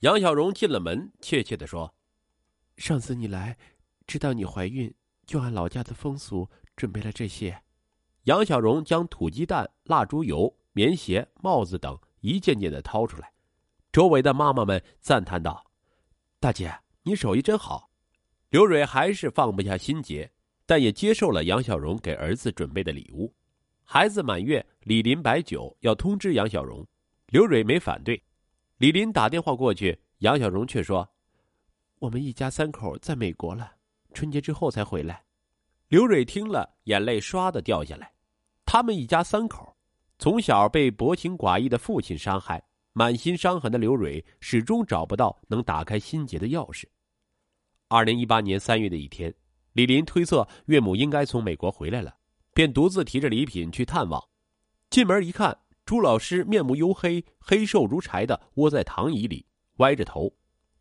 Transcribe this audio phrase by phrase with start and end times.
[0.00, 1.94] 杨小荣进了门，怯怯的说
[2.76, 3.56] ：“上次你来，
[4.06, 4.92] 知道你怀孕，
[5.26, 7.62] 就按老家的风俗准备了这些。”
[8.24, 13.32] 杨小荣将土鸡蛋、蜡烛油、棉鞋、帽子等一件件的掏出来。
[13.92, 15.64] 周围的妈妈们赞叹道
[16.40, 17.90] ：“大姐，你手艺真好。”
[18.50, 20.30] 刘蕊还是放不下心结，
[20.66, 23.34] 但也接受了杨小荣给儿子准备的礼物。
[23.84, 26.86] 孩子满月，李林摆酒要通知杨小荣，
[27.28, 28.22] 刘蕊没反对。
[28.78, 31.08] 李林打电话过去，杨小荣却说
[32.00, 33.70] ：“我们一家三口在美国了，
[34.12, 35.22] 春节之后才回来。”
[35.88, 38.12] 刘蕊听了，眼泪唰的掉下来。
[38.66, 39.76] 他们一家三口，
[40.18, 42.60] 从小被薄情寡义的父亲伤害，
[42.92, 46.84] 满心伤痕的刘蕊始终找不到能打开心结的钥匙。
[47.86, 49.32] 二零一八年三月的一天，
[49.74, 52.16] 李林推测岳母应该从美国回来了，
[52.52, 54.20] 便独自提着礼品去探望。
[54.90, 55.56] 进门一看。
[55.84, 60.34] 朱老师面目黝黑、黑瘦如柴的窝在躺椅里，歪着头，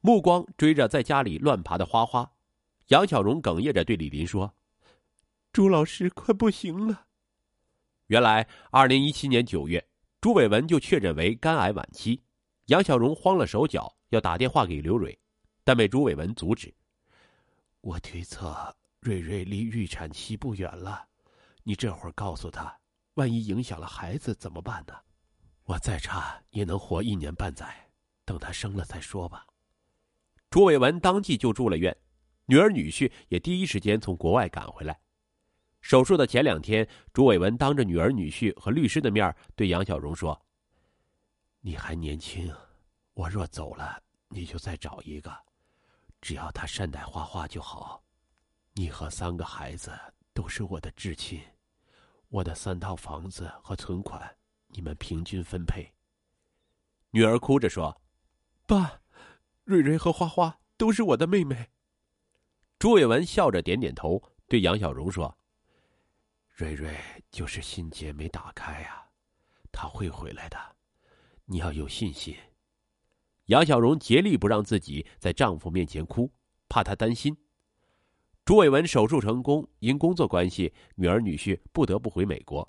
[0.00, 2.30] 目光追着在家里乱爬的花花。
[2.88, 4.54] 杨小荣哽咽着对李林说
[5.52, 7.06] ：“朱老师快不行了。”
[8.08, 9.88] 原来，二零一七年九月，
[10.20, 12.22] 朱伟文就确诊为肝癌晚期。
[12.66, 15.18] 杨小荣慌了手脚，要打电话给刘蕊，
[15.64, 16.74] 但被朱伟文阻止。
[17.80, 21.06] 我推测瑞瑞离预产期不远了，
[21.62, 22.79] 你这会儿告诉他。
[23.14, 24.94] 万一影响了孩子怎么办呢？
[25.64, 27.90] 我再差也能活一年半载，
[28.24, 29.46] 等他生了再说吧。
[30.48, 31.96] 朱伟文当即就住了院，
[32.46, 35.00] 女儿女婿也第一时间从国外赶回来。
[35.80, 40.40] 手术的前两天，朱伟文当着女儿女婿和律师的面对杨小荣说
[41.62, 42.52] ：“你还年轻，
[43.14, 45.32] 我若走了，你就再找一个，
[46.20, 48.02] 只要他善待花花就好。
[48.74, 49.92] 你和三个孩子
[50.34, 51.40] 都是我的至亲。”
[52.30, 54.36] 我的三套房子和存款，
[54.68, 55.92] 你们平均分配。
[57.10, 58.00] 女儿哭着说
[58.66, 59.02] ：“爸，
[59.64, 61.70] 瑞瑞和花花都是我的妹妹。”
[62.78, 65.36] 朱伟文笑着点点头，对杨小荣说
[66.54, 66.96] ：“瑞瑞
[67.32, 69.08] 就是心结没打开呀，
[69.72, 70.76] 他会回来的，
[71.46, 72.36] 你要有信心。”
[73.46, 76.32] 杨小荣竭力不让自己在丈夫面前哭，
[76.68, 77.36] 怕他担心。
[78.50, 82.68] 朱伟文手术成功，因工作关系，女儿女婿不得不回美国。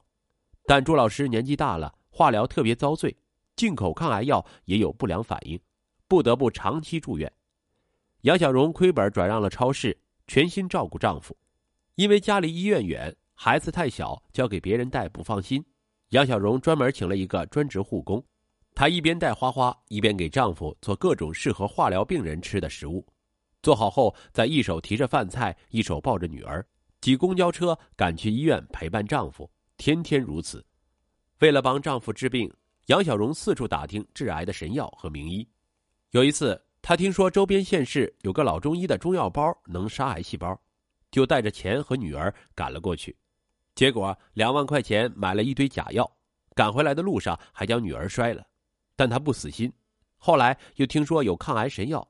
[0.67, 3.17] 但朱老师年纪大了，化疗特别遭罪，
[3.55, 5.59] 进口抗癌药也有不良反应，
[6.07, 7.33] 不得不长期住院。
[8.21, 11.35] 杨小荣亏本转让了超市，全心照顾丈夫。
[11.95, 15.65] 因为家离医院远，孩子太小，交给别人带不放心。
[16.09, 18.23] 杨小荣专门请了一个专职护工，
[18.75, 23.03] 她一边带花花，一边给丈夫做各种适合化疗病人吃的食物。
[23.61, 26.65] 做好后，再一手提着饭菜，一手抱着女儿，
[26.99, 30.65] 挤公交车赶去医院陪伴丈夫，天天如此。
[31.39, 32.51] 为了帮丈夫治病，
[32.87, 35.47] 杨小荣四处打听治癌的神药和名医。
[36.11, 40.59] 有一次，她听说周边县市有个老中医的中药包能杀癌细胞，
[41.11, 43.15] 就带着钱和女儿赶了过去。
[43.75, 46.11] 结果两万块钱买了一堆假药，
[46.55, 48.43] 赶回来的路上还将女儿摔了。
[48.95, 49.71] 但她不死心，
[50.17, 52.07] 后来又听说有抗癌神药。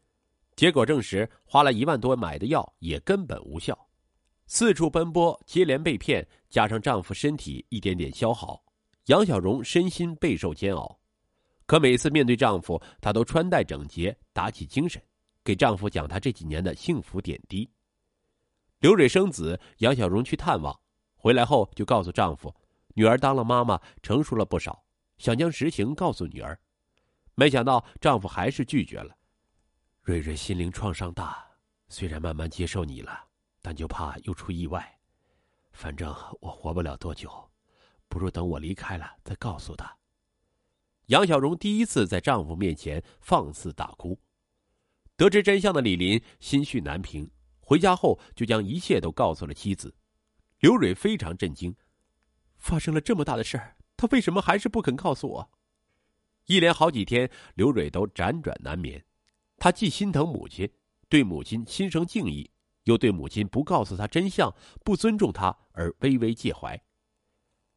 [0.55, 3.77] 结果证实，花了一万多买的药也根本无效，
[4.45, 8.61] 四处奔波，接连被骗，加上丈夫身体一点点消耗，
[9.05, 10.99] 杨小荣身心备受煎熬。
[11.65, 15.01] 可每次面对丈夫，她都穿戴整洁，打起精神，
[15.43, 17.67] 给丈夫讲她这几年的幸福点滴。
[18.79, 20.77] 刘蕊生子，杨小荣去探望，
[21.15, 22.53] 回来后就告诉丈夫，
[22.93, 24.83] 女儿当了妈妈，成熟了不少，
[25.17, 26.59] 想将实情告诉女儿，
[27.35, 29.15] 没想到丈夫还是拒绝了。
[30.03, 31.45] 瑞瑞心灵创伤大，
[31.87, 33.27] 虽然慢慢接受你了，
[33.61, 34.99] 但就怕又出意外。
[35.73, 37.29] 反正我活不了多久，
[38.07, 39.95] 不如等我离开了再告诉他。
[41.05, 44.19] 杨小荣第一次在丈夫面前放肆大哭，
[45.15, 47.29] 得知真相的李林心绪难平，
[47.59, 49.93] 回家后就将一切都告诉了妻子。
[50.61, 51.75] 刘蕊非常震惊，
[52.57, 55.51] 发生了这么大的事儿，他为什么还是不肯告诉我？
[56.47, 59.05] 一连好几天，刘蕊都辗转难眠。
[59.61, 60.67] 他既心疼母亲，
[61.07, 62.49] 对母亲心生敬意，
[62.85, 64.51] 又对母亲不告诉他真相、
[64.83, 66.81] 不尊重他而微微介怀。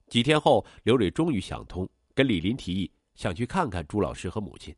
[0.06, 4.74] 几天后，刘蕊终于想通，跟李林提议想去看看朱老师和母亲。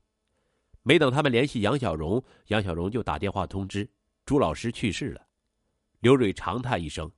[0.82, 3.88] 没等他们联系杨小荣，杨小荣就打电话通知
[4.24, 5.28] 朱老师去世了。
[6.00, 7.08] 刘蕊长叹一声：“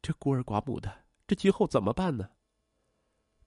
[0.00, 0.90] 这孤儿寡母的，
[1.26, 2.30] 这今后怎么办呢？”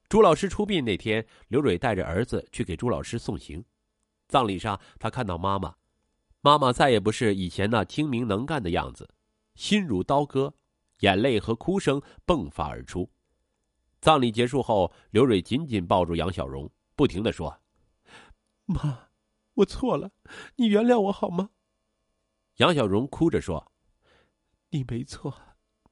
[0.07, 3.65] 朱老师出殡那天，刘蕊带着儿子去给朱老师送行。
[4.27, 5.75] 葬礼上，他看到妈妈，
[6.41, 9.13] 妈妈再也不是以前那精明能干的样子，
[9.55, 10.53] 心如刀割，
[10.99, 13.09] 眼泪和哭声迸发而出。
[14.01, 17.61] 葬礼结束后，刘蕊紧紧抱住杨小荣，不停的说
[18.65, 19.09] ：“妈，
[19.55, 20.11] 我错了，
[20.57, 21.49] 你原谅我好吗？
[22.57, 23.71] 杨小荣哭着说
[24.69, 25.33] ：“你没错，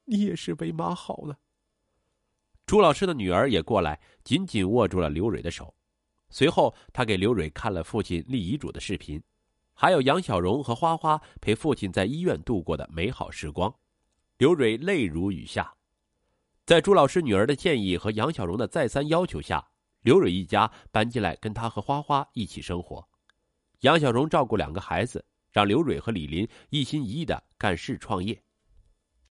[0.06, 1.40] 你也是为妈好了。”
[2.66, 5.76] 朱老师的女儿也过来，紧紧握住了刘蕊的手。
[6.34, 9.22] 随后，他给刘蕊看了父亲立遗嘱的视频，
[9.76, 13.72] 还有杨小荣和花花陪父亲在医院度过的美好时光。
[14.40, 15.72] 刘蕊泪如雨下。
[16.66, 19.64] 在朱老师女儿的建议和杨小荣的再三要求下，
[20.02, 23.08] 刘蕊一家搬进来跟他和花花一起生活。
[23.82, 28.42] 杨小荣照顾两个孩子，让刘蕊和李林一心一意的干事创业。